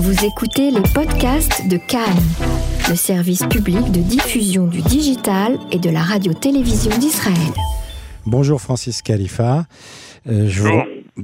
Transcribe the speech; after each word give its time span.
Vous 0.00 0.24
écoutez 0.24 0.70
les 0.70 0.80
podcasts 0.94 1.66
de 1.66 1.76
Cannes, 1.76 2.22
le 2.88 2.94
service 2.94 3.44
public 3.46 3.90
de 3.90 4.00
diffusion 4.00 4.68
du 4.68 4.80
digital 4.80 5.58
et 5.72 5.80
de 5.80 5.90
la 5.90 6.02
radio-télévision 6.02 6.96
d'Israël. 6.98 7.52
Bonjour 8.24 8.60
Francis 8.60 9.02
Khalifa. 9.02 9.66
Euh, 10.28 10.48
je, 10.48 10.62
vous, 10.62 10.70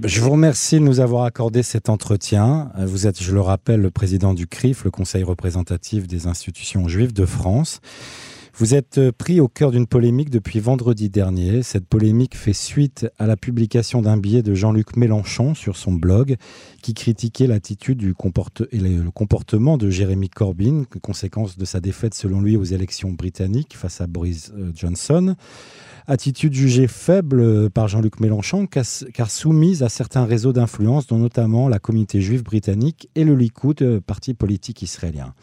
je, 0.03 0.21
vous, 0.21 0.31
remercie 0.31 0.81
de 0.81 0.81
nous 0.81 0.99
avoir 0.99 1.23
accordé 1.23 1.63
cet 1.63 1.89
entretien. 1.89 2.73
Euh, 2.77 2.85
vous 2.85 3.07
êtes, 3.07 3.23
je 3.23 3.33
le 3.33 3.41
rappelle, 3.41 3.81
le 3.81 3.93
président 3.93 4.35
du 4.35 4.49
CRIF, 4.49 4.83
le 4.83 4.91
Conseil 4.91 5.23
représentatif 5.23 6.09
des 6.09 6.27
institutions 6.27 6.89
juives 6.89 7.13
de 7.13 7.27
France. 7.27 7.81
Vous 8.57 8.77
êtes 8.77 8.99
euh, 8.99 9.11
pris 9.11 9.41
au 9.41 9.49
cœur 9.49 9.73
d'une 9.73 9.89
polémique 9.89 10.31
depuis 10.31 10.61
vendredi 10.61 11.11
dernier. 11.11 11.65
Cette 11.65 11.89
polémique 11.89 12.37
fait 12.37 12.53
suite 12.53 13.09
à 13.19 13.27
la 13.27 13.37
publication 13.37 14.01
d'un 14.01 14.17
billet 14.17 14.45
de 14.45 14.55
Jean-Luc 14.55 14.97
Mélenchon 14.97 15.57
sur 15.57 15.77
son 15.77 15.91
blog 15.91 16.37
qui 16.81 16.95
critiquait 16.95 17.49
l'attitude 17.49 18.01
et 18.01 18.79
le 18.79 19.11
comportement 19.11 19.77
de 19.77 19.91
Jérémy 19.91 20.29
Corbyn, 20.29 20.85
conséquence 21.03 21.59
de 21.59 21.65
sa 21.65 21.81
défaite 21.81 22.15
selon 22.15 22.41
lui 22.41 22.57
aux 22.57 22.63
élections 22.63 23.11
britanniques 23.11 23.77
face 23.77 24.01
à 24.01 24.07
Boris 24.07 24.53
euh, 24.57 24.71
Johnson. 24.73 25.35
Attitude 26.07 26.55
jugée 26.55 26.87
faible 26.87 27.41
euh, 27.41 27.69
par 27.69 27.89
Jean-Luc 27.89 28.21
Mélenchon 28.21 28.69
car 28.69 29.31
soumise 29.33 29.83
à 29.83 29.89
certains 29.89 30.27
réseaux 30.27 30.53
d'influence 30.53 31.09
dont 31.09 31.19
notamment 31.19 31.69
la 31.69 31.81
communauté 31.81 32.21
juive 32.21 32.45
britannique 32.45 33.11
et 33.17 33.25
le 33.25 33.35
Likoud, 33.35 33.99
parti 34.07 34.33
politique 34.33 34.81
israélien. 34.83 35.35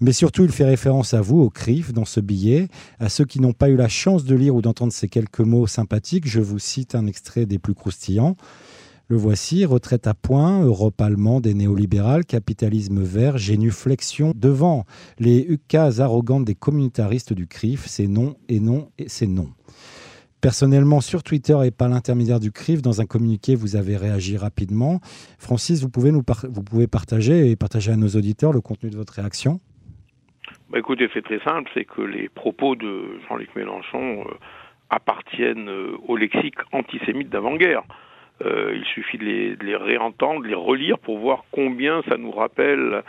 Mais 0.00 0.12
surtout, 0.12 0.44
il 0.44 0.52
fait 0.52 0.64
référence 0.64 1.14
à 1.14 1.22
vous, 1.22 1.40
au 1.40 1.48
CRIF, 1.48 1.92
dans 1.92 2.04
ce 2.04 2.20
billet. 2.20 2.68
À 2.98 3.08
ceux 3.08 3.24
qui 3.24 3.40
n'ont 3.40 3.54
pas 3.54 3.70
eu 3.70 3.76
la 3.76 3.88
chance 3.88 4.24
de 4.24 4.34
lire 4.34 4.54
ou 4.54 4.60
d'entendre 4.60 4.92
ces 4.92 5.08
quelques 5.08 5.40
mots 5.40 5.66
sympathiques, 5.66 6.28
je 6.28 6.40
vous 6.40 6.58
cite 6.58 6.94
un 6.94 7.06
extrait 7.06 7.46
des 7.46 7.58
plus 7.58 7.74
croustillants. 7.74 8.36
Le 9.08 9.16
voici, 9.16 9.64
retraite 9.64 10.06
à 10.06 10.14
point, 10.14 10.62
Europe 10.62 11.00
allemande 11.00 11.46
et 11.46 11.54
néolibérale, 11.54 12.24
capitalisme 12.24 13.00
vert, 13.02 13.38
génuflexion 13.38 14.32
devant 14.34 14.84
les 15.18 15.46
ukas 15.48 16.00
arrogantes 16.00 16.44
des 16.44 16.56
communautaristes 16.56 17.32
du 17.32 17.46
CRIF, 17.46 17.86
c'est 17.86 18.08
non 18.08 18.34
et 18.48 18.58
non 18.58 18.90
et 18.98 19.08
c'est 19.08 19.28
non. 19.28 19.48
Personnellement, 20.40 21.00
sur 21.00 21.22
Twitter 21.22 21.56
et 21.64 21.70
par 21.70 21.88
l'intermédiaire 21.88 22.40
du 22.40 22.50
CRIF, 22.50 22.82
dans 22.82 23.00
un 23.00 23.06
communiqué, 23.06 23.54
vous 23.54 23.76
avez 23.76 23.96
réagi 23.96 24.36
rapidement. 24.36 25.00
Francis, 25.38 25.80
vous 25.80 25.88
pouvez, 25.88 26.10
vous 26.10 26.62
pouvez 26.62 26.86
partager 26.88 27.50
et 27.50 27.56
partager 27.56 27.92
à 27.92 27.96
nos 27.96 28.08
auditeurs 28.08 28.52
le 28.52 28.60
contenu 28.60 28.90
de 28.90 28.96
votre 28.96 29.14
réaction 29.14 29.60
bah 30.70 30.78
écoutez, 30.78 31.08
c'est 31.14 31.22
très 31.22 31.40
simple, 31.40 31.70
c'est 31.74 31.84
que 31.84 32.02
les 32.02 32.28
propos 32.28 32.74
de 32.74 33.20
Jean-Luc 33.28 33.54
Mélenchon 33.54 34.24
euh, 34.26 34.34
appartiennent 34.90 35.68
euh, 35.68 35.96
au 36.06 36.16
lexique 36.16 36.58
antisémite 36.72 37.28
d'avant-guerre. 37.28 37.82
Euh, 38.44 38.74
il 38.76 38.84
suffit 38.84 39.16
de 39.16 39.24
les, 39.24 39.76
réentendre, 39.76 40.42
de 40.42 40.48
les 40.48 40.54
relire 40.54 40.98
pour 40.98 41.18
voir 41.18 41.44
combien 41.52 42.02
ça 42.06 42.18
nous 42.18 42.30
rappelle, 42.30 43.02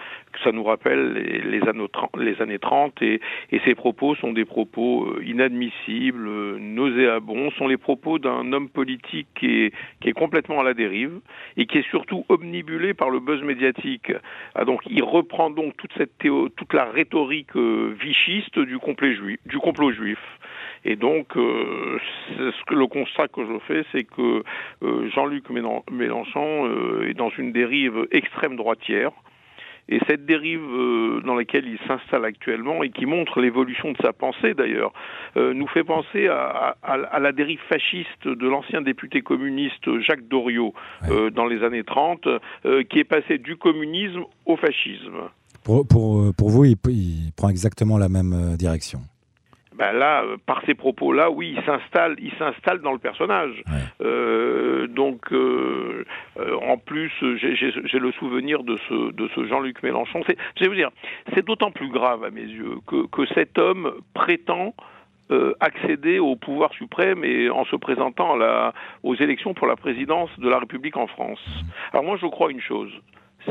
les, 0.46 1.62
années, 1.68 1.88
30, 1.92 2.18
les 2.18 2.42
années 2.42 2.60
30 2.60 3.02
et, 3.02 3.20
ces 3.66 3.76
propos 3.76 4.16
sont 4.16 4.32
des 4.32 4.46
propos 4.46 5.06
euh, 5.06 5.24
inadmissibles, 5.26 6.58
nauséabonds, 6.60 7.52
sont 7.52 7.68
les 7.68 7.76
propos 7.76 8.20
d'un 8.20 8.54
homme 8.54 8.70
politique 8.70 9.28
qui 9.36 9.72
est, 10.02 10.14
complètement 10.14 10.62
à 10.62 10.64
la 10.64 10.74
dérive 10.74 11.20
et 11.58 11.66
qui 11.66 11.80
est 11.80 11.90
surtout 11.90 12.26
omnibulé 12.30 12.94
par 12.94 13.10
le 13.10 13.20
buzz 13.20 13.44
médiatique. 13.44 14.14
Ah, 14.56 14.64
donc 14.64 14.82
il 14.90 15.04
reprend 15.04 15.50
donc 15.50 15.74
toute 15.76 16.74
la 16.74 16.86
rhétorique 16.86 17.56
euh, 17.58 17.94
vichiste 18.00 18.58
du 18.60 18.80
complot 18.80 19.92
juif. 19.92 20.20
Et 20.86 20.96
donc, 20.96 21.36
euh, 21.36 21.98
ce 22.30 22.66
que, 22.66 22.76
le 22.76 22.88
constat 22.88 23.28
que 23.28 23.42
je 23.46 23.60
fais, 23.68 23.84
c'est 23.92 24.04
que 24.04 24.44
euh, 24.84 25.10
Jean-Luc 25.10 25.50
Mélenchon 25.50 26.68
euh, 26.68 27.10
est 27.10 27.14
dans 27.14 27.30
une 27.38 27.52
dérive 27.52 28.08
extrême 28.12 28.56
droitière. 28.56 29.12
Et 29.90 30.00
cette 30.06 30.26
dérive 30.26 30.60
dans 31.24 31.34
laquelle 31.34 31.66
il 31.66 31.80
s'installe 31.88 32.26
actuellement 32.26 32.84
et 32.84 32.90
qui 32.90 33.06
montre 33.06 33.40
l'évolution 33.40 33.94
de 33.94 33.98
sa 34.02 34.12
pensée 34.12 34.54
d'ailleurs, 34.54 34.92
nous 35.38 35.68
fait 35.68 35.86
penser 35.86 36.28
à, 36.28 36.76
à, 36.84 36.96
à, 36.96 37.20
la 37.20 37.32
dérive 37.32 37.62
fasciste 37.70 38.28
de 38.28 38.50
l'ancien 38.50 38.82
député 38.82 39.22
communiste 39.22 40.02
Jacques 40.02 40.28
Doriot 40.28 40.74
dans 41.32 41.46
les 41.46 41.64
années 41.64 41.86
30, 41.86 42.28
qui 42.90 43.00
est 43.00 43.06
passé 43.06 43.38
du 43.38 43.56
communisme 43.56 44.26
au 44.46 44.58
fascisme. 44.58 45.30
Pour, 45.64 45.88
pour, 45.88 46.34
pour 46.38 46.50
vous, 46.50 46.66
il, 46.66 46.76
il 46.90 47.32
prend 47.38 47.48
exactement 47.48 47.98
la 47.98 48.10
même 48.10 48.58
direction 48.58 49.00
ben 49.78 49.92
là, 49.94 50.24
euh, 50.24 50.38
par 50.46 50.62
ces 50.66 50.74
propos-là, 50.74 51.30
oui, 51.30 51.56
il 51.58 51.64
s'installe, 51.64 52.16
il 52.20 52.32
s'installe 52.34 52.80
dans 52.80 52.94
le 52.94 53.00
personnage. 53.00 53.64
Euh, 54.02 54.88
donc, 54.88 55.32
euh, 55.32 56.06
euh, 56.40 56.56
en 56.68 56.78
plus, 56.78 57.12
j'ai 57.22 58.00
le 58.00 58.12
souvenir 58.14 58.64
de 58.64 58.78
ce, 58.90 59.12
de 59.12 59.30
ce 59.36 59.46
Jean-Luc 59.46 59.84
Mélenchon. 59.84 60.22
Je 60.56 60.64
vais 60.64 60.68
vous 60.68 60.76
dire, 60.76 60.90
c'est 61.34 61.46
d'autant 61.46 61.72
plus 61.72 61.90
grave 61.90 62.24
à 62.24 62.32
mes 62.32 62.42
yeux 62.42 62.78
que, 62.88 63.08
que 63.08 63.26
cet 63.34 63.60
homme 63.60 63.92
prétend 64.14 64.74
euh, 65.30 65.54
accéder 65.60 66.20
au 66.20 66.36
pouvoir 66.36 66.74
suprême 66.74 67.24
et 67.24 67.50
en 67.50 67.66
se 67.66 67.76
présentant 67.76 68.36
à 68.36 68.38
la, 68.38 68.74
aux 69.04 69.16
élections 69.16 69.54
pour 69.54 69.68
la 69.68 69.76
présidence 69.76 70.30
de 70.40 70.50
la 70.50 70.58
République 70.58 70.98
en 70.98 71.08
France. 71.08 71.44
Alors 71.92 72.04
moi, 72.04 72.18
je 72.20 72.28
crois 72.28 72.50
une 72.50 72.62
chose 72.62 72.92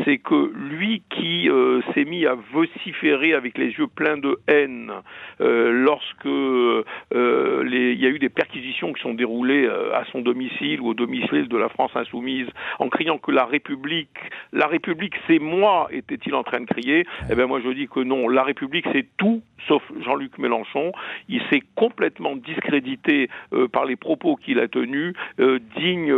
c'est 0.04 0.18
que 0.18 0.52
lui 0.54 1.02
qui 1.10 1.48
euh, 1.48 1.80
s'est 1.94 2.04
mis 2.04 2.26
à 2.26 2.36
vociférer 2.52 3.34
avec 3.34 3.58
les 3.58 3.70
yeux 3.70 3.86
pleins 3.86 4.18
de 4.18 4.38
haine 4.48 4.92
euh, 5.40 5.70
lorsque 5.72 6.26
euh, 6.26 6.84
il 7.12 8.00
y 8.00 8.06
a 8.06 8.08
eu 8.08 8.18
des 8.18 8.28
perquisitions 8.28 8.92
qui 8.92 9.02
sont 9.02 9.14
déroulées 9.14 9.68
à 9.68 10.04
son 10.12 10.20
domicile 10.20 10.80
ou 10.80 10.88
au 10.88 10.94
domicile 10.94 11.48
de 11.48 11.56
la 11.56 11.68
France 11.68 11.92
insoumise, 11.94 12.48
en 12.78 12.88
criant 12.88 13.18
que 13.18 13.30
la 13.30 13.44
République, 13.44 14.16
la 14.52 14.66
République 14.66 15.14
c'est 15.26 15.38
moi, 15.38 15.88
était-il 15.90 16.34
en 16.34 16.42
train 16.42 16.60
de 16.60 16.66
crier 16.66 17.06
Eh 17.30 17.34
bien 17.34 17.46
moi 17.46 17.60
je 17.64 17.70
dis 17.70 17.88
que 17.88 18.00
non, 18.00 18.28
la 18.28 18.42
République 18.42 18.86
c'est 18.92 19.06
tout 19.16 19.42
sauf 19.68 19.82
Jean-Luc 20.04 20.38
Mélenchon. 20.38 20.92
Il 21.28 21.40
s'est 21.50 21.62
complètement 21.74 22.36
discrédité 22.36 23.28
euh, 23.52 23.68
par 23.68 23.84
les 23.84 23.96
propos 23.96 24.36
qu'il 24.36 24.58
a 24.58 24.68
tenus, 24.68 25.14
euh, 25.40 25.58
digne 25.76 26.12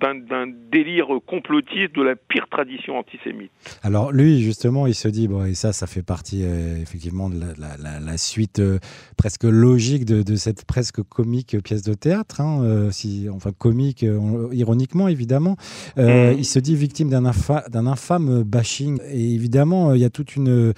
d'un 0.00 0.46
délire 0.70 1.06
complotiste 1.26 1.94
de 1.94 2.02
la 2.02 2.16
pire 2.16 2.46
tradition 2.50 2.98
antisémite. 2.98 3.50
Alors 3.82 4.12
lui, 4.12 4.42
justement, 4.42 4.86
il 4.86 4.94
se 4.94 5.08
dit, 5.08 5.28
bon, 5.28 5.44
et 5.44 5.54
ça, 5.54 5.72
ça 5.72 5.86
fait 5.86 6.02
partie 6.02 6.42
euh, 6.44 6.80
effectivement 6.80 7.28
de 7.28 7.40
la, 7.40 7.76
la, 7.82 8.00
la 8.00 8.16
suite 8.16 8.58
euh, 8.58 8.78
presque 9.16 9.44
logique 9.44 10.04
de, 10.04 10.22
de, 10.22 10.36
cette 10.36 10.64
presque 10.64 11.02
comique 11.02 11.56
pièce 11.62 11.82
de 11.82 11.94
théâtre, 11.94 12.40
hein, 12.40 12.62
euh, 12.62 12.90
si, 12.90 13.28
enfin 13.30 13.50
comique, 13.56 14.04
ironiquement 14.52 15.08
évidemment. 15.08 15.56
Mmh. 15.96 16.34
Il 16.38 16.44
se 16.44 16.58
dit 16.58 16.76
victime 16.76 17.10
d'un 17.10 17.24
infa, 17.24 17.64
infâme 17.74 18.42
bashing. 18.42 18.98
Et 19.10 19.34
évidemment, 19.34 19.94
il 19.94 20.00
y 20.00 20.04
a 20.04 20.10
toute 20.10 20.36
une, 20.36 20.72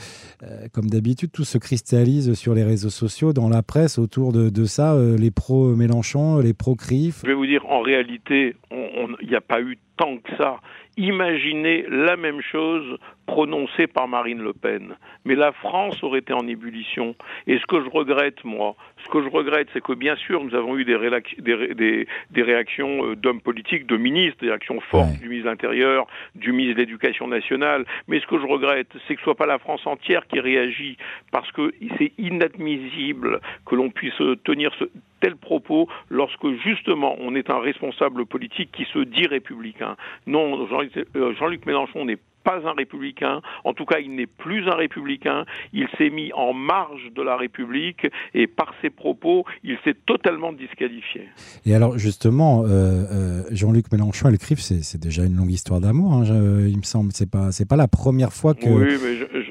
comme 0.72 0.88
d'habitude, 0.88 1.25
tout 1.28 1.44
se 1.44 1.58
cristallise 1.58 2.34
sur 2.34 2.54
les 2.54 2.64
réseaux 2.64 2.90
sociaux, 2.90 3.32
dans 3.32 3.48
la 3.48 3.62
presse, 3.62 3.98
autour 3.98 4.32
de, 4.32 4.64
ça, 4.64 4.96
les 5.18 5.30
pro-Mélenchon, 5.30 6.38
les 6.38 6.54
pro-CRIF. 6.54 7.20
Je 7.22 7.28
vais 7.28 7.34
vous 7.34 7.46
dire, 7.46 7.64
en 7.66 7.80
réalité, 7.80 8.56
il 8.70 9.28
n'y 9.28 9.34
a 9.34 9.40
pas 9.40 9.60
eu 9.60 9.78
tant 9.96 10.16
que 10.18 10.36
ça. 10.36 10.60
Imaginez 10.96 11.84
la 11.88 12.16
même 12.16 12.40
chose 12.40 12.98
prononcée 13.26 13.86
par 13.86 14.08
Marine 14.08 14.40
Le 14.42 14.52
Pen. 14.52 14.94
Mais 15.24 15.34
la 15.34 15.52
France 15.52 16.02
aurait 16.02 16.20
été 16.20 16.32
en 16.32 16.46
ébullition. 16.46 17.14
Et 17.46 17.58
ce 17.58 17.66
que 17.66 17.84
je 17.84 17.90
regrette, 17.90 18.42
moi, 18.44 18.76
ce 19.04 19.10
que 19.10 19.22
je 19.22 19.28
regrette, 19.28 19.68
c'est 19.72 19.82
que 19.82 19.92
bien 19.92 20.16
sûr, 20.16 20.42
nous 20.42 20.54
avons 20.54 20.78
eu 20.78 20.84
des, 20.84 20.96
des, 21.38 21.74
des, 21.74 22.08
des 22.30 22.42
réactions 22.42 23.04
euh, 23.04 23.16
d'hommes 23.16 23.40
politiques, 23.40 23.86
de 23.86 23.96
ministres, 23.96 24.38
des 24.40 24.48
réactions 24.48 24.80
fortes 24.80 25.10
ouais. 25.10 25.18
du 25.18 25.28
ministre 25.28 25.46
de 25.46 25.50
l'Intérieur, 25.50 26.06
du 26.34 26.52
ministre 26.52 26.76
de 26.76 26.82
l'Éducation 26.82 27.26
nationale. 27.28 27.84
Mais 28.08 28.20
ce 28.20 28.26
que 28.26 28.38
je 28.38 28.46
regrette, 28.46 28.88
c'est 29.06 29.14
que 29.14 29.20
ce 29.20 29.24
soit 29.24 29.34
pas 29.34 29.46
la 29.46 29.58
France 29.58 29.86
entière 29.86 30.26
qui 30.28 30.40
réagit, 30.40 30.96
parce 31.32 31.50
que 31.52 31.74
c'est 31.98 32.12
inadmissible 32.18 33.40
que 33.66 33.74
l'on 33.74 33.90
puisse 33.90 34.22
tenir 34.44 34.72
ce, 34.78 34.84
tel 35.20 35.36
propos 35.36 35.88
lorsque 36.08 36.46
justement 36.64 37.16
on 37.20 37.34
est 37.34 37.50
un 37.50 37.60
responsable 37.60 38.26
politique 38.26 38.70
qui 38.72 38.84
se 38.92 38.98
dit 38.98 39.26
républicain. 39.26 39.96
Non, 40.26 40.66
euh, 40.70 41.34
Jean-Luc 41.34 41.66
Mélenchon 41.66 42.04
n'est 42.04 42.18
pas 42.44 42.60
un 42.64 42.74
républicain, 42.74 43.40
en 43.64 43.72
tout 43.74 43.84
cas 43.84 43.98
il 43.98 44.14
n'est 44.14 44.28
plus 44.28 44.68
un 44.68 44.76
républicain, 44.76 45.44
il 45.72 45.88
s'est 45.98 46.10
mis 46.10 46.32
en 46.32 46.52
marge 46.52 47.10
de 47.12 47.20
la 47.20 47.36
République 47.36 48.06
et 48.34 48.46
par 48.46 48.72
ses 48.80 48.90
propos 48.90 49.44
il 49.64 49.76
s'est 49.82 49.96
totalement 50.06 50.52
disqualifié. 50.52 51.28
Et 51.64 51.74
alors 51.74 51.98
justement, 51.98 52.62
euh, 52.62 52.66
euh, 52.68 53.42
Jean-Luc 53.50 53.90
Mélenchon 53.90 54.28
et 54.28 54.32
le 54.32 54.38
CRIF, 54.38 54.60
c'est 54.60 55.00
déjà 55.00 55.24
une 55.24 55.34
longue 55.34 55.50
histoire 55.50 55.80
d'amour, 55.80 56.12
hein, 56.12 56.24
il 56.68 56.76
me 56.76 56.84
semble, 56.84 57.10
c'est 57.12 57.28
pas, 57.28 57.50
pas 57.68 57.76
la 57.76 57.88
première 57.88 58.32
fois 58.32 58.54
que... 58.54 58.68
Oui, 58.68 58.94
mais. 59.02 59.45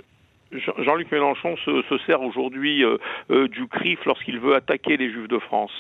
Jean-Luc 0.80 1.12
Mélenchon 1.12 1.56
se, 1.58 1.82
se 1.84 1.98
sert 2.00 2.22
aujourd'hui 2.22 2.84
euh, 2.84 2.98
euh, 3.32 3.48
du 3.48 3.68
CRIF 3.68 4.04
lorsqu'il 4.06 4.40
veut 4.40 4.56
attaquer 4.56 4.98
les 4.98 5.12
Juifs 5.12 5.28
de 5.28 5.40
France. 5.40 5.72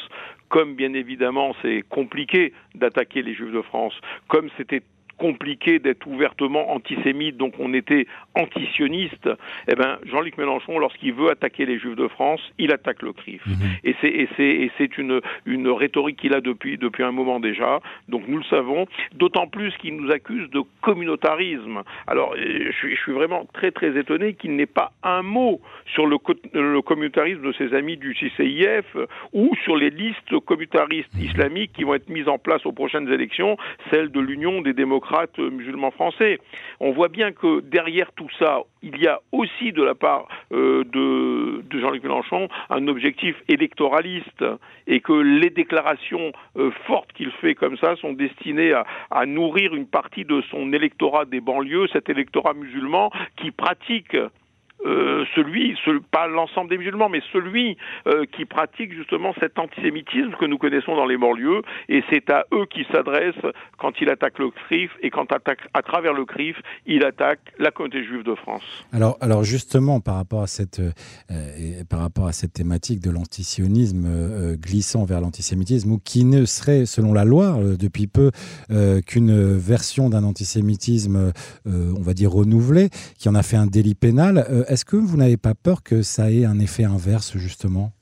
Comme 0.50 0.76
bien 0.76 0.94
évidemment 0.94 1.56
c'est 1.62 1.84
compliqué 1.90 2.54
d'attaquer 2.76 3.22
les 3.22 3.34
Juifs 3.34 3.54
de 3.54 3.62
France, 3.62 3.94
comme 4.28 4.50
c'était 4.58 4.82
compliqué 5.18 5.80
d'être 5.80 6.06
ouvertement 6.08 6.72
antisémite, 6.72 7.38
donc 7.38 7.54
on 7.60 7.74
était 7.74 8.08
antisioniste. 8.36 9.30
Eh 9.68 9.76
ben, 9.76 9.98
Jean-Luc 10.06 10.38
Mélenchon, 10.38 10.80
lorsqu'il 10.80 11.14
veut 11.14 11.30
attaquer 11.30 11.66
les 11.66 11.80
Juifs 11.80 11.96
de 11.96 12.08
France, 12.08 12.42
il 12.58 12.72
attaque 12.72 13.02
le 13.02 13.14
CRIF. 13.14 13.46
Mhm. 13.46 13.56
Et 13.84 13.96
c'est 14.02 14.10
et 14.10 14.28
c'est 14.36 14.44
et 14.44 14.72
c'est 14.78 14.98
une 14.98 15.22
une 15.46 15.70
rhétorique 15.70 16.18
qu'il 16.18 16.34
a 16.34 16.42
depuis 16.42 16.78
depuis 16.78 17.04
un 17.04 17.12
moment 17.12 17.40
déjà. 17.40 17.80
Donc 18.10 18.28
nous 18.28 18.38
le 18.38 18.44
savons. 18.46 18.88
D'autant 19.14 19.48
plus 19.48 19.76
qu'il 19.78 19.96
nous 19.96 20.12
accuse 20.12 20.50
de 20.50 20.62
communautarisme. 20.82 21.84
Alors 22.08 22.36
je 22.36 22.72
suis, 22.72 22.96
je 22.96 23.02
suis 23.02 23.14
vraiment 23.14 23.46
très 23.54 23.72
très 23.72 23.98
étonné 23.98 24.34
qu'il 24.34 24.56
n'ait 24.56 24.66
pas 24.66 24.92
un 25.04 25.22
mot 25.22 25.62
sur 25.94 26.06
le, 26.06 26.18
le 26.54 26.82
communautarisme 26.82 27.42
de 27.42 27.54
ses 27.54 27.74
amis 27.74 27.98
du 27.98 28.14
CCIF 28.16 28.98
ou 29.34 29.56
sur 29.64 29.76
les 29.78 29.90
listes 29.90 30.40
communautaristes 30.46 31.14
islamiques 31.20 31.74
qui 31.74 31.84
vont 31.84 31.96
être 31.96 32.10
mises 32.10 32.28
en 32.28 32.38
place 32.38 32.66
aux 32.66 32.72
prochaines 32.72 33.12
élections, 33.12 33.58
celles 33.92 34.10
de 34.12 34.20
l'Union 34.20 34.62
des 34.62 34.74
démocrates 34.74 35.05
musulmans 35.38 35.92
français. 35.92 36.40
On 36.80 36.92
voit 36.92 37.08
bien 37.08 37.32
que 37.32 37.62
derrière 37.62 38.12
tout 38.14 38.30
ça, 38.40 38.62
il 38.84 38.98
y 39.02 39.08
a 39.08 39.20
aussi 39.32 39.72
de 39.72 39.84
la 39.84 39.96
part 39.96 40.28
euh, 40.52 40.84
de, 40.84 41.62
de 41.62 41.80
Jean-Luc 41.80 42.04
Mélenchon 42.04 42.48
un 42.70 42.88
objectif 42.88 43.36
électoraliste 43.48 44.46
et 44.88 45.00
que 45.00 45.14
les 45.14 45.50
déclarations 45.50 46.32
euh, 46.58 46.72
fortes 46.86 47.12
qu'il 47.14 47.32
fait 47.32 47.56
comme 47.56 47.78
ça 47.78 47.96
sont 47.96 48.14
destinées 48.14 48.74
à, 48.74 48.86
à 49.12 49.26
nourrir 49.26 49.74
une 49.74 49.88
partie 49.88 50.26
de 50.26 50.42
son 50.52 50.72
électorat 50.74 51.26
des 51.26 51.42
banlieues, 51.42 51.88
cet 51.92 52.10
électorat 52.10 52.54
musulman 52.54 53.12
qui 53.38 53.52
pratique 53.52 54.16
euh, 54.86 55.26
celui, 55.36 55.76
pas 56.12 56.28
l'ensemble 56.28 56.70
des 56.70 56.78
musulmans, 56.78 57.10
mais 57.10 57.22
celui 57.34 57.76
euh, 58.08 58.26
qui 58.32 58.46
pratique 58.46 58.94
justement 58.94 59.34
cet 59.40 59.58
antisémitisme 59.58 60.32
que 60.40 60.46
nous 60.46 60.58
connaissons 60.58 60.96
dans 60.96 61.06
les 61.06 61.18
banlieues, 61.18 61.62
et 61.90 62.04
c'est 62.10 62.30
à 62.30 62.46
eux 62.54 62.66
qu'il 62.68 62.86
s'adresse 62.92 63.36
quand 63.80 64.00
il 64.00 64.10
attaque 64.10 64.38
le 64.38 64.52
CRIF, 64.52 64.92
et 65.02 65.10
quand 65.10 65.26
à 65.32 65.82
travers 65.82 66.14
le 66.14 66.26
CRIF, 66.26 66.58
il 66.86 67.04
attaque 67.04 67.40
la 67.58 67.72
communauté 67.72 68.04
juive 68.04 68.24
de 68.24 68.36
France. 68.36 68.86
Alors, 68.94 69.18
alors 69.22 69.44
justement, 69.44 70.00
par 70.02 70.16
rapport 70.16 70.44
à 70.44 70.48
cette, 70.48 70.80
euh, 70.80 71.84
par 71.90 72.02
rapport 72.02 72.28
à 72.28 72.32
cette 72.32 72.54
thématique 72.54 73.00
de 73.00 73.10
l'antisionisme 73.10 74.56
glissant 74.58 75.06
vers 75.06 75.20
l'antisémitisme, 75.20 75.94
ou 75.94 75.98
qui 75.98 76.26
ne 76.26 76.46
serait, 76.46 76.86
selon 76.86 77.14
la 77.14 77.26
loi, 77.26 77.58
depuis 77.80 78.08
peu, 78.08 78.32
qu'une 79.06 79.58
version 79.58 80.10
d'un 80.10 80.24
antisémitisme, 80.24 81.32
on 81.66 82.02
va 82.02 82.14
dire 82.14 82.32
renouvelé, 82.32 82.90
qui 83.18 83.30
en 83.30 83.36
a 83.36 83.44
fait 83.44 83.58
un 83.58 83.66
délit 83.66 83.96
pénal, 83.96 84.46
est-ce 84.76 84.84
que 84.84 84.98
vous 84.98 85.16
n'avez 85.16 85.38
pas 85.38 85.54
peur 85.56 85.84
que 85.84 86.02
ça 86.02 86.30
ait 86.30 86.44
un 86.44 86.60
effet 86.60 86.84
inverse, 86.84 87.38
justement? 87.38 87.94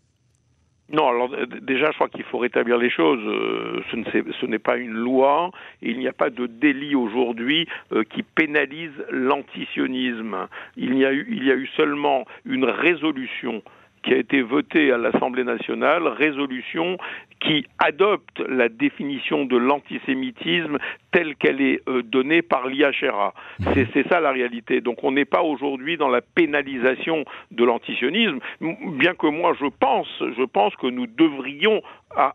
Non, 0.92 1.08
alors 1.08 1.30
déjà, 1.62 1.92
je 1.92 1.96
crois 1.96 2.10
qu'il 2.10 2.24
faut 2.24 2.40
rétablir 2.40 2.80
les 2.80 2.90
choses. 2.90 3.22
Euh, 3.24 3.84
ce 3.92 4.46
n'est 4.48 4.58
pas 4.58 4.78
une 4.78 4.94
loi. 4.94 5.52
il 5.84 6.00
n'y 6.00 6.08
a 6.08 6.14
pas 6.14 6.32
de 6.32 6.48
délit 6.48 6.96
aujourd'hui 6.96 7.68
euh, 7.92 8.04
qui 8.04 8.24
pénalise 8.24 8.92
l'antisionisme. 9.12 10.48
Il 10.76 10.98
y 10.98 11.06
a 11.06 11.14
eu, 11.14 11.28
il 11.30 11.44
y 11.44 11.52
a 11.52 11.56
eu 11.56 11.68
seulement 11.78 12.26
une 12.44 12.66
résolution 12.66 13.62
qui 14.04 14.14
a 14.14 14.18
été 14.18 14.42
votée 14.42 14.92
à 14.92 14.98
l'Assemblée 14.98 15.44
nationale, 15.44 16.08
résolution 16.08 16.98
qui 17.40 17.66
adopte 17.80 18.40
la 18.48 18.70
définition 18.70 19.46
de 19.46 19.58
l'antisémitisme 19.58 20.78
telle 21.12 21.36
qu'elle 21.36 21.62
est 21.62 21.82
euh, 21.88 22.02
donnée 22.04 22.42
par 22.42 22.68
l'IHRA. 22.68 23.34
Mhm. 23.60 23.86
C'est 23.94 24.08
ça 24.08 24.20
la 24.20 24.32
réalité. 24.32 24.82
Donc 24.82 25.04
on 25.04 25.12
n'est 25.12 25.26
pas 25.26 25.42
aujourd'hui 25.42 25.98
dans 25.98 26.10
la 26.10 26.22
pénalisation 26.22 27.26
de 27.52 27.64
l'antisionisme, 27.64 28.40
bien 28.62 29.14
que 29.14 29.28
moi 29.28 29.56
je 29.60 29.68
pense, 29.68 30.08
je 30.20 30.44
pense 30.44 30.76
que 30.76 30.88
nous 30.88 31.08
devrions 31.08 31.82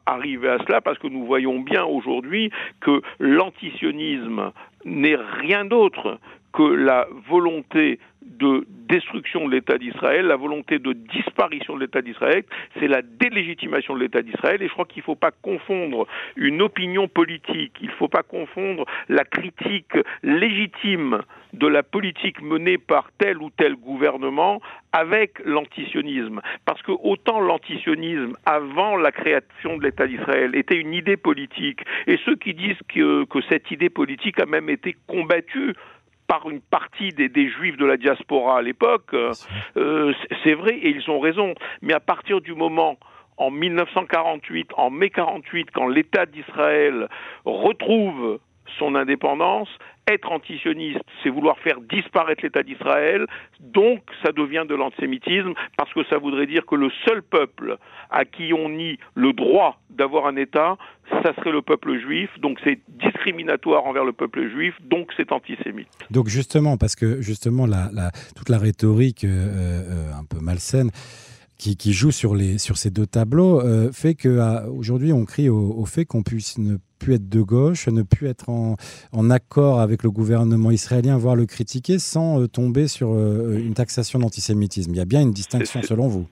arriver 0.06 0.48
à 0.48 0.58
cela 0.66 0.80
parce 0.80 0.98
que 0.98 1.06
nous 1.06 1.24
voyons 1.24 1.60
bien 1.60 1.84
aujourd'hui 1.84 2.50
que 2.80 3.00
l'antisionisme 3.18 4.52
n'est 4.84 5.16
rien 5.16 5.64
d'autre 5.64 6.18
que 6.52 6.62
la 6.62 7.06
volonté 7.28 7.98
de 8.38 8.66
destruction 8.88 9.46
de 9.46 9.54
l'État 9.54 9.78
d'Israël, 9.78 10.26
la 10.26 10.36
volonté 10.36 10.78
de 10.78 10.92
disparition 10.92 11.74
de 11.74 11.80
l'État 11.80 12.02
d'Israël, 12.02 12.44
c'est 12.78 12.88
la 12.88 13.02
délégitimation 13.02 13.94
de 13.94 14.00
l'État 14.00 14.22
d'Israël. 14.22 14.62
Et 14.62 14.68
je 14.68 14.72
crois 14.72 14.86
qu'il 14.86 15.00
ne 15.00 15.04
faut 15.04 15.14
pas 15.14 15.30
confondre 15.30 16.06
une 16.36 16.62
opinion 16.62 17.08
politique, 17.08 17.74
il 17.80 17.88
ne 17.88 17.92
faut 17.92 18.08
pas 18.08 18.22
confondre 18.22 18.84
la 19.08 19.24
critique 19.24 19.92
légitime 20.22 21.20
de 21.52 21.66
la 21.66 21.82
politique 21.82 22.42
menée 22.42 22.78
par 22.78 23.10
tel 23.18 23.38
ou 23.38 23.50
tel 23.50 23.74
gouvernement 23.74 24.60
avec 24.92 25.38
l'antisionisme. 25.44 26.40
Parce 26.64 26.82
que 26.82 26.92
autant 26.92 27.40
l'antisionisme, 27.40 28.36
avant 28.44 28.96
la 28.96 29.12
création 29.12 29.76
de 29.76 29.84
l'État 29.84 30.06
d'Israël, 30.06 30.54
était 30.54 30.78
une 30.78 30.94
idée 30.94 31.16
politique, 31.16 31.80
et 32.06 32.18
ceux 32.24 32.36
qui 32.36 32.54
disent 32.54 32.80
que, 32.88 33.24
que 33.24 33.40
cette 33.48 33.70
idée 33.70 33.90
politique 33.90 34.40
a 34.40 34.46
même 34.46 34.68
été 34.70 34.96
combattue 35.06 35.74
par 36.28 36.48
une 36.48 36.60
partie 36.60 37.08
des, 37.08 37.28
des, 37.28 37.50
juifs 37.50 37.76
de 37.76 37.86
la 37.86 37.96
diaspora 37.96 38.58
à 38.58 38.62
l'époque, 38.62 39.14
euh, 39.14 40.12
c'est 40.44 40.54
vrai 40.54 40.76
et 40.76 40.90
ils 40.90 41.10
ont 41.10 41.18
raison. 41.18 41.54
Mais 41.82 41.94
à 41.94 42.00
partir 42.00 42.40
du 42.40 42.54
moment 42.54 42.96
en 43.38 43.50
1948, 43.50 44.70
en 44.76 44.90
mai 44.90 45.10
48, 45.10 45.70
quand 45.72 45.88
l'État 45.88 46.26
d'Israël 46.26 47.08
retrouve 47.44 48.38
son 48.78 48.94
indépendance, 48.94 49.68
être 50.12 50.30
antisioniste, 50.32 51.00
c'est 51.22 51.30
vouloir 51.30 51.58
faire 51.58 51.80
disparaître 51.80 52.42
l'État 52.42 52.62
d'Israël, 52.62 53.26
donc 53.60 54.02
ça 54.22 54.32
devient 54.32 54.64
de 54.68 54.74
l'antisémitisme, 54.74 55.54
parce 55.76 55.92
que 55.92 56.04
ça 56.10 56.18
voudrait 56.18 56.46
dire 56.46 56.66
que 56.66 56.74
le 56.74 56.90
seul 57.06 57.22
peuple 57.22 57.76
à 58.10 58.24
qui 58.24 58.52
on 58.52 58.68
nie 58.68 58.98
le 59.14 59.32
droit 59.32 59.80
d'avoir 59.90 60.26
un 60.26 60.36
État, 60.36 60.76
ça 61.22 61.34
serait 61.36 61.52
le 61.52 61.62
peuple 61.62 61.98
juif, 61.98 62.30
donc 62.40 62.58
c'est 62.64 62.78
discriminatoire 62.88 63.86
envers 63.86 64.04
le 64.04 64.12
peuple 64.12 64.48
juif, 64.50 64.74
donc 64.82 65.10
c'est 65.16 65.32
antisémite. 65.32 65.88
Donc 66.10 66.28
justement, 66.28 66.76
parce 66.76 66.96
que 66.96 67.20
justement, 67.20 67.66
toute 68.36 68.48
la 68.48 68.58
rhétorique 68.58 69.24
euh, 69.24 69.28
euh, 69.28 70.12
un 70.12 70.24
peu 70.24 70.38
malsaine, 70.40 70.90
qui, 71.58 71.76
qui, 71.76 71.92
joue 71.92 72.10
sur, 72.10 72.34
les, 72.34 72.58
sur 72.58 72.76
ces 72.76 72.90
deux 72.90 73.06
tableaux 73.06 73.60
euh, 73.60 73.90
fait 73.92 74.14
qu'aujourd'hui 74.14 75.12
on 75.12 75.24
crie 75.24 75.48
au, 75.48 75.74
au 75.76 75.84
fait 75.84 76.04
qu'on 76.04 76.22
puisse 76.22 76.58
ne 76.58 76.76
plus 76.98 77.14
être 77.14 77.28
de 77.28 77.42
gauche, 77.42 77.88
ne 77.88 78.02
plus 78.02 78.28
être 78.28 78.48
en, 78.48 78.76
en, 79.12 79.30
accord 79.30 79.80
avec 79.80 80.02
le 80.02 80.10
gouvernement 80.10 80.70
israélien, 80.70 81.16
voire 81.16 81.36
le 81.36 81.46
critiquer 81.46 81.98
sans 81.98 82.40
euh, 82.40 82.48
tomber 82.48 82.88
sur 82.88 83.12
euh, 83.12 83.58
une 83.58 83.74
taxation 83.74 84.18
d'antisémitisme. 84.18 84.92
Il 84.92 84.98
y 84.98 85.00
a 85.00 85.04
bien 85.04 85.20
une 85.20 85.32
distinction 85.32 85.82
selon 85.82 86.08
vous. 86.08 86.26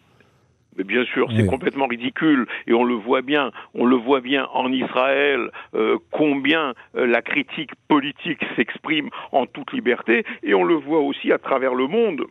Mais 0.77 0.85
bien 0.85 1.05
sûr, 1.05 1.29
c'est 1.35 1.47
complètement 1.47 1.87
ridicule 1.87 2.47
et 2.67 2.75
on 2.75 2.85
le 2.85 2.95
voit 2.95 3.23
bien. 3.23 3.51
On 3.75 3.87
le 3.87 3.97
voit 3.97 4.21
bien 4.21 4.47
en 4.53 4.71
Israël 4.73 5.51
euh, 5.75 5.97
combien 6.11 6.75
euh, 6.97 7.07
la 7.07 7.23
critique 7.23 7.71
politique 7.89 8.41
s'exprime 8.57 9.09
en 9.33 9.47
toute 9.47 9.73
liberté 9.73 10.25
et 10.43 10.55
on 10.55 10.65
le 10.65 10.75
voit 10.75 11.01
aussi 11.01 11.33
à 11.33 11.39
travers 11.39 11.75
le 11.75 11.87
monde 11.87 12.25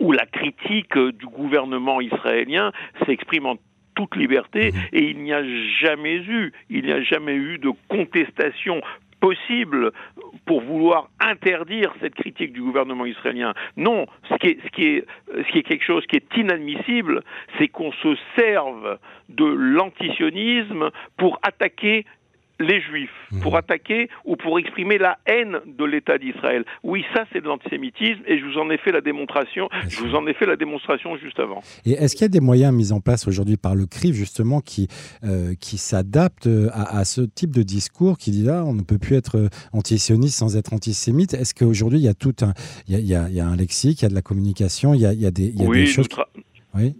où 0.00 0.12
la 0.12 0.26
critique 0.26 0.98
du 0.98 1.26
gouvernement 1.26 2.00
israélien 2.00 2.72
s'exprime 3.06 3.46
en 3.46 3.56
toute 3.94 4.16
liberté 4.16 4.72
mmh. 4.72 4.76
et 4.92 5.10
il 5.10 5.18
n'y 5.22 5.32
a 5.32 5.42
jamais 5.80 6.16
eu, 6.16 6.52
il 6.68 6.84
n'y 6.84 6.92
a 6.92 7.02
jamais 7.02 7.34
eu 7.34 7.58
de 7.58 7.70
contestation 7.88 8.80
possible 9.20 9.92
pour 10.44 10.60
vouloir 10.60 11.08
interdire 11.18 11.94
cette 12.02 12.14
critique 12.14 12.52
du 12.52 12.60
gouvernement 12.60 13.06
israélien. 13.06 13.54
Non, 13.76 14.04
ce 14.28 14.34
qui 14.34 14.48
est, 14.48 14.58
ce 14.62 14.70
qui 14.70 14.84
est, 14.84 15.06
ce 15.28 15.50
qui 15.50 15.58
est 15.60 15.62
quelque 15.62 15.84
chose 15.84 16.04
qui 16.06 16.16
est 16.16 16.36
inadmissible, 16.36 17.22
c'est 17.58 17.68
qu'on 17.68 17.92
se 17.92 18.16
serve 18.36 18.98
de 19.30 19.46
l'antisionisme 19.46 20.90
pour 21.16 21.38
attaquer 21.42 22.04
les 22.60 22.80
juifs 22.80 23.10
mhm. 23.32 23.40
pour 23.40 23.56
attaquer 23.56 24.08
ou 24.24 24.36
pour 24.36 24.58
exprimer 24.58 24.98
la 24.98 25.18
haine 25.26 25.58
de 25.66 25.84
l'État 25.84 26.18
d'Israël. 26.18 26.64
Oui, 26.82 27.04
ça 27.14 27.24
c'est 27.32 27.40
de 27.40 27.46
l'antisémitisme 27.46 28.22
et 28.26 28.38
je 28.38 28.44
vous 28.44 28.58
en 28.58 28.70
ai 28.70 28.78
fait 28.78 28.92
la 28.92 29.00
démonstration. 29.00 29.68
Je 29.88 30.00
vous 30.00 30.14
en 30.14 30.26
ai 30.26 30.34
fait 30.34 30.46
la 30.46 30.56
démonstration 30.56 31.16
juste 31.16 31.40
avant. 31.40 31.62
Et 31.84 31.92
est-ce 31.92 32.14
qu'il 32.14 32.22
y 32.22 32.26
a 32.26 32.28
des 32.28 32.40
moyens 32.40 32.72
mis 32.74 32.92
en 32.92 33.00
place 33.00 33.26
aujourd'hui 33.26 33.56
par 33.56 33.74
le 33.74 33.86
CRIF 33.86 34.14
justement 34.14 34.60
qui 34.60 34.88
euh, 35.24 35.54
qui 35.60 35.78
s'adaptent 35.78 36.48
à, 36.72 36.98
à, 36.98 37.04
ce 37.04 37.22
type 37.22 37.50
de 37.50 37.62
discours 37.62 38.18
qui 38.18 38.30
dit 38.30 38.44
là 38.44 38.60
ah, 38.60 38.64
on 38.64 38.74
ne 38.74 38.82
peut 38.82 38.98
plus 38.98 39.16
être 39.16 39.48
antisioniste 39.72 40.38
sans 40.38 40.56
être 40.56 40.72
antisémite? 40.72 41.34
Est-ce 41.34 41.54
qu'aujourd'hui 41.54 41.98
il 41.98 42.04
y 42.04 42.08
a 42.08 42.14
tout 42.14 42.34
un 42.42 42.52
il 42.88 42.94
y 42.94 43.14
a, 43.14 43.28
il 43.28 43.34
y 43.34 43.40
a, 43.40 43.46
un 43.46 43.56
lexique, 43.56 44.00
il 44.00 44.04
y 44.04 44.06
a 44.06 44.08
de 44.08 44.14
la 44.14 44.22
communication, 44.22 44.94
il 44.94 45.00
y 45.00 45.06
a, 45.06 45.12
il 45.12 45.20
y 45.20 45.26
a 45.26 45.30
des, 45.30 45.44
il 45.44 45.62
y 45.62 45.66
a 45.66 45.70
des 45.70 45.86
choses. 45.86 46.08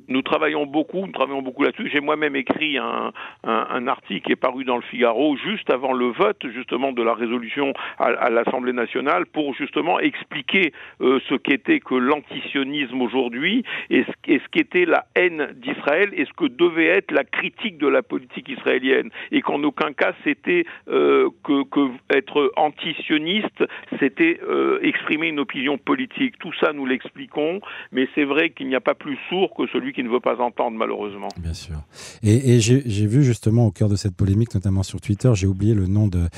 Nous 0.08 0.22
travaillons 0.22 0.66
beaucoup, 0.66 1.00
nous 1.00 1.12
travaillons 1.12 1.42
beaucoup 1.42 1.64
là-dessus. 1.64 1.90
J'ai 1.92 2.00
moi-même 2.00 2.36
écrit 2.36 2.78
un, 2.78 3.12
un, 3.42 3.66
un, 3.70 3.86
article 3.88 4.26
qui 4.26 4.32
est 4.32 4.36
paru 4.36 4.64
dans 4.64 4.76
le 4.76 4.82
Figaro 4.82 5.36
juste 5.36 5.68
avant 5.70 5.92
le 5.92 6.06
vote 6.06 6.46
justement 6.54 6.92
de 6.92 7.02
la 7.02 7.14
résolution 7.14 7.72
à, 7.98 8.04
à 8.04 8.30
l'Assemblée 8.30 8.72
nationale 8.72 9.26
pour 9.26 9.54
justement 9.54 9.98
expliquer 9.98 10.72
euh, 11.00 11.18
ce 11.28 11.34
qu'était 11.34 11.80
que 11.80 11.94
l'antisionisme 11.94 13.00
aujourd'hui 13.02 13.64
et 13.90 14.04
ce, 14.04 14.38
ce 14.38 14.48
qu'était 14.50 14.84
la 14.84 15.06
haine 15.16 15.48
d'Israël 15.56 16.10
et 16.12 16.24
ce 16.24 16.32
que 16.32 16.46
devait 16.46 16.86
être 16.86 17.10
la 17.10 17.24
critique 17.24 17.78
de 17.78 17.88
la 17.88 18.02
politique 18.02 18.48
israélienne 18.48 19.10
et 19.32 19.40
qu'en 19.40 19.62
aucun 19.64 19.92
cas 19.92 20.12
c'était 20.22 20.64
euh, 20.88 21.28
que, 21.42 21.64
que, 21.64 21.90
être 22.10 22.52
antisioniste 22.56 23.64
c'était 23.98 24.40
euh, 24.48 24.78
exprimer 24.82 25.28
une 25.28 25.40
opinion 25.40 25.78
politique. 25.78 26.38
Tout 26.38 26.52
ça 26.60 26.72
nous 26.72 26.86
l'expliquons, 26.86 27.60
mais 27.92 28.08
c'est 28.14 28.24
vrai 28.24 28.50
qu'il 28.50 28.68
n'y 28.68 28.74
a 28.74 28.80
pas 28.80 28.94
plus 28.94 29.18
sourd 29.28 29.54
que 29.54 29.63
celui 29.72 29.92
qui 29.92 30.02
ne 30.02 30.08
veut 30.08 30.20
pas 30.20 30.40
entendre, 30.40 30.76
malheureusement. 30.76 31.28
Bien 31.38 31.54
sûr. 31.54 31.76
Et, 32.22 32.60
j'ai 32.60 33.06
vu 33.06 33.22
justement 33.22 33.66
au 33.66 33.70
cœur 33.70 33.88
de 33.88 33.96
cette 33.96 34.16
polémique, 34.16 34.54
notamment 34.54 34.82
sur 34.82 35.00
Twitter, 35.00 35.30
j'ai 35.34 35.46
oublié 35.46 35.74
le 35.74 35.86
nom 35.86 36.08
de, 36.08 36.28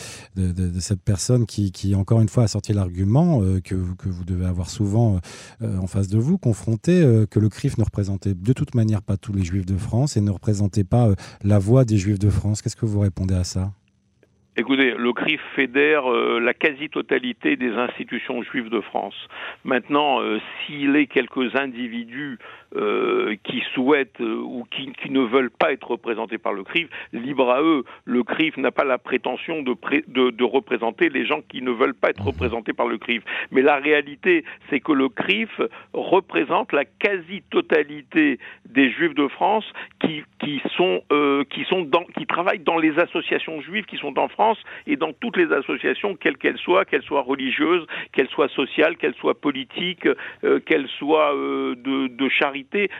cette 0.80 1.02
personne 1.02 1.46
qui, 1.46 1.72
qui, 1.72 1.94
encore 1.94 2.20
une 2.20 2.28
fois, 2.28 2.44
a 2.44 2.48
sorti 2.48 2.72
l'argument 2.72 3.42
euh, 3.42 3.60
que, 3.60 3.74
que, 3.96 4.08
vous 4.08 4.24
devez 4.24 4.46
avoir 4.46 4.70
souvent 4.70 5.20
euh, 5.62 5.78
en 5.78 5.86
face 5.86 6.08
de 6.08 6.18
vous, 6.18 6.38
confronté, 6.38 7.02
euh, 7.02 7.26
que 7.26 7.38
le 7.38 7.48
CRIF 7.48 7.78
ne 7.78 7.84
représentait 7.84 8.34
de 8.34 8.52
toute 8.52 8.74
manière 8.74 9.02
pas 9.02 9.16
tous 9.16 9.32
les 9.32 9.44
juifs 9.44 9.66
de 9.66 9.76
France 9.76 10.16
et 10.16 10.20
ne 10.20 10.30
représentait 10.30 10.84
pas 10.84 11.10
la 11.42 11.58
voix 11.58 11.84
des 11.84 11.98
juifs 11.98 12.18
de 12.18 12.30
France. 12.30 12.62
Qu'est-ce 12.62 12.76
que 12.76 12.86
vous 12.86 13.00
répondez 13.00 13.34
à 13.34 13.44
ça? 13.44 13.72
Écoutez, 14.58 14.94
le 14.96 15.12
CRIF 15.12 15.42
fédère 15.54 16.10
euh, 16.10 16.40
la 16.40 16.54
quasi-totalité 16.54 17.56
des 17.56 17.72
institutions 17.72 18.42
juives 18.42 18.70
de 18.70 18.80
France. 18.80 19.14
Maintenant, 19.64 20.22
euh, 20.22 20.40
s'il 20.64 20.96
est 20.96 21.08
quelques 21.08 21.54
individus 21.56 22.38
euh, 22.74 23.36
qui 23.44 23.62
souhaitent 23.74 24.20
ou 24.20 24.64
qui, 24.70 25.10
ne 25.10 25.20
veulent 25.20 25.50
pas 25.50 25.72
être 25.72 25.90
représentés 25.90 26.38
par 26.38 26.54
le 26.54 26.64
CRIF, 26.64 26.88
libre 27.12 27.50
à 27.50 27.60
eux. 27.60 27.84
Le 28.06 28.22
CRIF 28.22 28.56
n'a 28.56 28.70
pas 28.70 28.84
la 28.84 28.96
prétention 28.96 29.62
de, 29.62 29.76
de, 30.08 30.44
représenter 30.44 31.10
les 31.10 31.26
gens 31.26 31.42
qui 31.48 31.60
ne 31.60 31.70
veulent 31.70 31.94
pas 31.94 32.10
être 32.10 32.24
représentés 32.24 32.72
par 32.72 32.88
le 32.88 32.96
CRIF. 32.96 33.22
Mais 33.50 33.60
la 33.60 33.76
réalité, 33.76 34.44
c'est 34.68 34.80
que 34.80 34.92
le 34.92 35.08
CRIF 35.10 35.60
représente 35.92 36.72
la 36.72 36.84
quasi-totalité 36.84 38.38
des 38.68 38.90
juifs 38.90 39.14
de 39.14 39.28
France 39.28 39.64
qui, 40.00 40.22
qui 40.40 40.60
sont, 40.76 41.02
qui, 41.50 41.64
sont 41.64 41.82
dans, 41.82 42.04
qui 42.18 42.26
travaillent 42.26 42.58
dans 42.58 42.78
les 42.78 42.98
associations 42.98 43.60
juives 43.60 43.84
qui 43.84 43.96
sont 43.96 44.18
en 44.18 44.28
France 44.28 44.45
et 44.86 44.96
dans 44.96 45.12
toutes 45.12 45.36
les 45.36 45.52
associations, 45.52 46.16
quelles 46.16 46.36
qu'elles 46.36 46.58
soient, 46.58 46.84
qu'elles 46.84 47.02
soient 47.02 47.22
religieuses, 47.22 47.86
qu'elles 48.12 48.28
soient 48.28 48.48
sociales, 48.48 48.96
qu'elles 48.96 49.14
soient 49.14 49.40
politiques, 49.40 50.08
euh, 50.44 50.60
qu'elles 50.60 50.88
soient 50.98 51.34
euh, 51.34 51.74
de, 51.76 52.08
de 52.08 52.28
charité, 52.28 52.90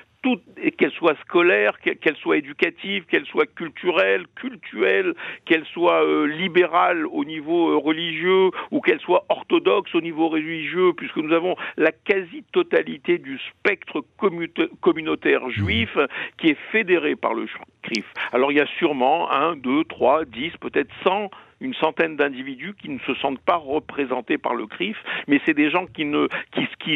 qu'elles 0.76 0.92
soient 0.92 1.16
scolaires, 1.23 1.78
qu'elles 1.80 2.16
soient 2.16 2.37
éducatives, 2.37 3.04
qu'elles 3.06 3.26
soient 3.26 3.47
culturelles, 3.47 4.25
cultuelles, 4.35 5.14
qu'elles 5.45 5.66
soient 5.66 6.04
euh, 6.04 6.26
libérales 6.26 7.06
au 7.06 7.25
niveau 7.25 7.78
religieux 7.80 8.50
ou 8.71 8.80
qu'elles 8.80 9.00
soient 9.00 9.25
orthodoxes 9.28 9.95
au 9.95 10.00
niveau 10.00 10.28
religieux, 10.28 10.92
puisque 10.97 11.16
nous 11.16 11.33
avons 11.33 11.56
la 11.76 11.92
quasi-totalité 11.92 13.18
du 13.18 13.38
spectre 13.38 14.04
communautaire 14.80 15.50
juif 15.50 15.97
qui 16.38 16.49
est 16.49 16.59
fédéré 16.73 17.16
par 17.16 17.35
le 17.35 17.47
CRIF. 17.83 18.06
Alors 18.33 18.52
il 18.52 18.59
y 18.59 18.61
a 18.61 18.66
sûrement 18.78 19.30
un, 19.33 19.56
deux, 19.56 19.85
trois, 19.85 20.25
dix, 20.25 20.52
peut-être 20.61 20.90
cent 21.04 21.30
une 21.61 21.75
centaine 21.75 22.17
d'individus 22.17 22.75
qui 22.81 22.89
ne 22.89 22.99
se 23.01 23.15
sentent 23.15 23.41
pas 23.41 23.57
représentés 23.57 24.39
par 24.39 24.55
le 24.55 24.67
CRIF, 24.67 24.97
mais 25.29 25.41
c'est 25.47 25.55
des 25.55 25.71
gens 25.71 25.87
qui, 25.87 26.05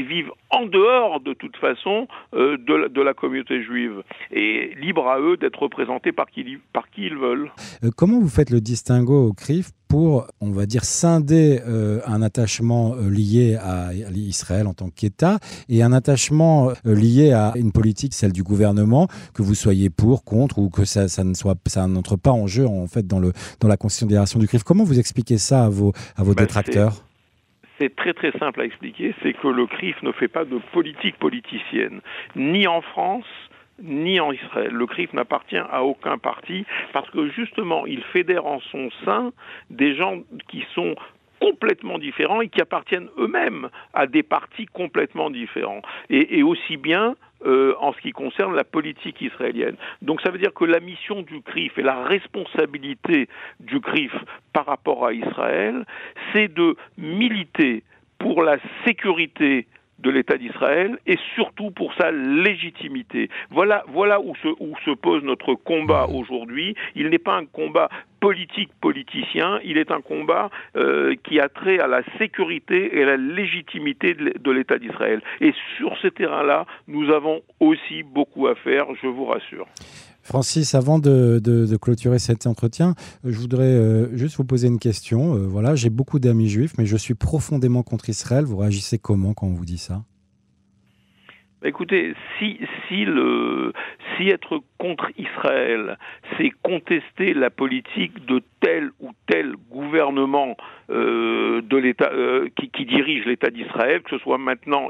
vivent 0.02 0.32
en 0.50 0.66
dehors 0.66 1.20
de 1.20 1.32
toute 1.34 1.56
façon 1.56 2.06
euh, 2.34 2.56
de, 2.56 3.00
la, 3.00 3.14
communauté 3.14 3.62
juive. 3.62 4.02
Et 4.30 4.74
libre 4.80 5.08
à 5.08 5.20
eux 5.20 5.36
d'être 5.36 5.60
représentés 5.60 6.12
par 6.12 6.30
qui, 6.30 6.58
par 6.72 6.88
qui 6.90 7.06
ils 7.06 7.16
veulent. 7.16 7.50
Euh, 7.84 7.90
comment 7.96 8.20
vous 8.20 8.28
faites 8.28 8.50
le 8.50 8.60
distinguo 8.60 9.28
au 9.28 9.32
CRIF 9.32 9.70
pour, 9.90 10.28
on 10.40 10.52
va 10.52 10.66
dire, 10.66 10.84
scinder 10.84 11.60
euh, 11.66 11.98
un 12.06 12.22
attachement 12.22 12.94
euh, 12.94 13.10
lié 13.10 13.56
à 13.60 13.92
Israël 14.14 14.68
en 14.68 14.72
tant 14.72 14.88
qu'État 14.88 15.38
et 15.68 15.82
un 15.82 15.92
attachement 15.92 16.70
euh, 16.86 16.94
lié 16.94 17.32
à 17.32 17.52
une 17.56 17.72
politique, 17.72 18.14
celle 18.14 18.32
du 18.32 18.44
gouvernement, 18.44 19.08
que 19.34 19.42
vous 19.42 19.56
soyez 19.56 19.90
pour, 19.90 20.24
contre 20.24 20.60
ou 20.60 20.70
que 20.70 20.84
ça, 20.84 21.08
ça 21.08 21.24
ne 21.24 21.34
soit, 21.34 21.56
ça 21.66 21.88
n'entre 21.88 22.16
pas 22.16 22.30
en 22.30 22.46
jeu 22.46 22.66
en 22.66 22.86
fait 22.86 23.06
dans 23.06 23.18
le 23.18 23.32
dans 23.60 23.66
la 23.66 23.76
considération 23.76 24.38
du 24.38 24.46
CRIF. 24.46 24.62
Comment 24.62 24.84
vous 24.84 25.00
expliquez 25.00 25.38
ça 25.38 25.64
à 25.64 25.68
vos 25.68 25.92
à 26.16 26.22
vos 26.22 26.34
bah, 26.34 26.42
détracteurs 26.42 27.02
c'est 27.80 27.96
très 27.96 28.12
très 28.12 28.30
simple 28.38 28.60
à 28.60 28.64
expliquer, 28.66 29.14
c'est 29.22 29.32
que 29.32 29.48
le 29.48 29.66
CRIF 29.66 30.02
ne 30.02 30.12
fait 30.12 30.28
pas 30.28 30.44
de 30.44 30.60
politique 30.72 31.18
politicienne, 31.18 32.02
ni 32.36 32.66
en 32.66 32.82
France, 32.82 33.24
ni 33.82 34.20
en 34.20 34.32
Israël. 34.32 34.72
Le 34.72 34.86
CRIF 34.86 35.12
n'appartient 35.12 35.56
à 35.56 35.82
aucun 35.84 36.18
parti 36.18 36.64
parce 36.92 37.08
que 37.10 37.28
justement, 37.30 37.86
il 37.86 38.02
fédère 38.04 38.46
en 38.46 38.60
son 38.60 38.90
sein 39.04 39.32
des 39.70 39.94
gens 39.94 40.20
qui 40.48 40.64
sont 40.74 40.94
complètement 41.40 41.98
différents 41.98 42.42
et 42.42 42.48
qui 42.48 42.60
appartiennent 42.60 43.08
eux-mêmes 43.18 43.68
à 43.94 44.06
des 44.06 44.22
partis 44.22 44.66
complètement 44.66 45.30
différents. 45.30 45.82
Et, 46.10 46.42
aussi 46.42 46.76
bien 46.76 47.16
euh, 47.46 47.74
en 47.80 47.92
ce 47.92 48.00
qui 48.00 48.12
concerne 48.12 48.54
la 48.54 48.64
politique 48.64 49.20
israélienne. 49.22 49.76
Donc 50.02 50.20
ça 50.20 50.30
veut 50.30 50.38
dire 50.38 50.52
que 50.52 50.64
la 50.64 50.80
mission 50.80 51.22
du 51.22 51.40
CRIF 51.40 51.78
et 51.78 51.82
la 51.82 52.04
responsabilité 52.04 53.28
du 53.60 53.80
CRIF 53.80 54.12
par 54.52 54.66
rapport 54.66 55.06
à 55.06 55.12
Israël, 55.14 55.86
c'est 56.32 56.52
de 56.52 56.76
militer 56.98 57.82
pour 58.18 58.42
la 58.42 58.58
sécurité 58.84 59.66
de 60.02 60.10
l'État 60.10 60.36
d'Israël 60.36 60.98
et 61.06 61.18
surtout 61.34 61.70
pour 61.70 61.94
sa 61.94 62.10
légitimité. 62.10 63.28
Voilà, 63.50 63.84
voilà 63.88 64.20
où, 64.20 64.34
se, 64.36 64.48
où 64.60 64.74
se 64.84 64.90
pose 64.90 65.22
notre 65.22 65.54
combat 65.54 66.06
aujourd'hui. 66.06 66.74
Il 66.94 67.08
n'est 67.10 67.18
pas 67.18 67.36
un 67.36 67.46
combat 67.46 67.88
politique 68.20 68.70
politicien, 68.80 69.60
il 69.64 69.78
est 69.78 69.90
un 69.90 70.00
combat 70.00 70.50
euh, 70.76 71.14
qui 71.24 71.40
a 71.40 71.48
trait 71.48 71.78
à 71.78 71.86
la 71.86 72.02
sécurité 72.18 72.98
et 72.98 73.02
à 73.02 73.06
la 73.06 73.16
légitimité 73.16 74.14
de 74.14 74.50
l'État 74.50 74.78
d'Israël. 74.78 75.22
Et 75.40 75.54
sur 75.76 75.96
ce 75.98 76.08
terrain-là, 76.08 76.66
nous 76.86 77.10
avons 77.10 77.40
aussi 77.60 78.02
beaucoup 78.02 78.46
à 78.46 78.54
faire, 78.54 78.86
je 79.02 79.06
vous 79.06 79.24
rassure. 79.24 79.66
Francis, 80.22 80.74
avant 80.74 80.98
de, 80.98 81.76
clôturer 81.80 82.18
cet 82.18 82.46
entretien, 82.46 82.94
je 83.24 83.38
voudrais 83.38 83.64
euh, 83.64 84.16
juste 84.16 84.36
vous 84.36 84.44
poser 84.44 84.68
une 84.68 84.78
question. 84.78 85.34
Euh, 85.34 85.46
voilà, 85.46 85.74
j'ai 85.74 85.90
beaucoup 85.90 86.18
d'amis 86.18 86.48
juifs, 86.48 86.72
mais 86.78 86.86
je 86.86 86.96
suis 86.96 87.14
profondément 87.14 87.82
contre 87.82 88.08
Israël. 88.08 88.44
Vous 88.44 88.58
réagissez 88.58 88.98
comment 88.98 89.34
quand 89.34 89.46
on 89.46 89.54
vous 89.54 89.64
dit 89.64 89.78
ça? 89.78 90.02
Écoutez, 91.62 92.14
si, 92.38 92.58
le, 93.04 93.74
si 94.16 94.28
être 94.28 94.62
contre 94.78 95.10
Israël, 95.18 95.98
c'est 96.38 96.50
contester 96.62 97.34
la 97.34 97.50
politique 97.50 98.24
de 98.24 98.42
tel 98.60 98.90
ou 98.98 99.10
tel 99.26 99.56
gouvernement 99.70 100.56
euh, 100.88 101.60
de 101.60 102.50
qui, 102.56 102.86
dirige 102.86 103.26
l'État 103.26 103.50
d'Israël, 103.50 104.00
que 104.00 104.10
ce 104.10 104.18
soit 104.18 104.38
maintenant, 104.38 104.88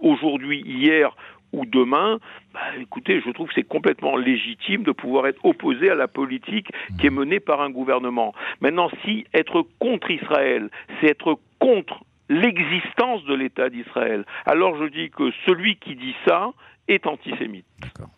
aujourd'hui, 0.00 0.62
hier 0.64 1.16
ou 1.54 1.64
demain, 1.66 2.18
bah, 2.52 2.60
écoutez, 2.80 3.20
je 3.24 3.30
trouve 3.30 3.48
que 3.48 3.54
c'est 3.54 3.62
complètement 3.62 4.16
légitime 4.16 4.82
de 4.82 4.92
pouvoir 4.92 5.26
être 5.26 5.42
opposé 5.44 5.90
à 5.90 5.94
la 5.94 6.08
politique 6.08 6.68
qui 6.98 7.06
est 7.06 7.10
menée 7.10 7.40
par 7.40 7.60
un 7.60 7.70
gouvernement. 7.70 8.34
Maintenant, 8.60 8.90
si 9.04 9.24
être 9.32 9.66
contre 9.78 10.10
Israël, 10.10 10.68
c'est 11.00 11.08
être 11.08 11.38
contre 11.60 12.04
l'existence 12.28 13.24
de 13.24 13.34
l'État 13.34 13.70
d'Israël, 13.70 14.24
alors 14.46 14.76
je 14.76 14.88
dis 14.88 15.10
que 15.10 15.30
celui 15.46 15.76
qui 15.76 15.94
dit 15.94 16.14
ça 16.26 16.52
est 16.88 17.06
antisémite. 17.06 17.66
D'accord. 17.80 18.08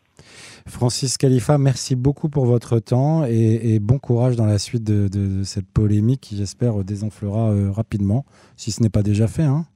Francis 0.66 1.16
Khalifa, 1.16 1.58
merci 1.58 1.94
beaucoup 1.94 2.28
pour 2.28 2.46
votre 2.46 2.80
temps 2.80 3.24
et, 3.24 3.78
bon 3.78 3.98
courage 3.98 4.34
dans 4.34 4.46
la 4.46 4.58
suite 4.58 4.82
de, 4.82 5.42
cette 5.44 5.68
polémique 5.68 6.22
qui, 6.22 6.36
j'espère, 6.36 6.82
désenflera 6.82 7.50
euh, 7.50 7.70
rapidement, 7.70 8.24
si 8.56 8.72
ce 8.72 8.82
n'est 8.82 8.90
pas 8.90 9.02
déjà 9.02 9.28
fait. 9.28 9.44
Hein 9.44 9.66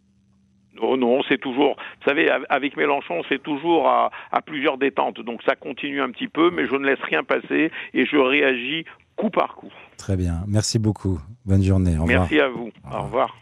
Oh 0.83 0.97
non, 0.97 1.23
c'est 1.29 1.39
toujours, 1.39 1.77
vous 1.77 2.09
savez, 2.09 2.31
avec 2.49 2.77
Mélenchon, 2.77 3.23
c'est 3.29 3.43
toujours 3.43 3.89
à, 3.89 4.11
plusieurs 4.45 4.79
détentes. 4.79 5.21
Donc 5.21 5.43
ça 5.43 5.55
continue 5.55 6.01
un 6.01 6.11
petit 6.11 6.29
peu, 6.29 6.51
mais 6.51 6.67
je 6.67 6.75
ne 6.75 6.87
laisse 6.87 7.03
rien 7.03 7.23
passer 7.23 7.71
et 7.95 8.07
je 8.07 8.17
réagis 8.17 8.85
coup 9.17 9.31
par 9.31 9.55
coup. 9.55 9.73
Très 9.99 10.17
bien. 10.17 10.43
Merci 10.47 10.79
beaucoup. 10.79 11.21
Bonne 11.45 11.63
journée. 11.63 11.97
Merci 12.07 12.41
à 12.41 12.49
vous. 12.49 12.71
Au 12.91 13.03
revoir. 13.03 13.37